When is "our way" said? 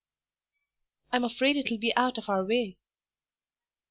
2.27-2.79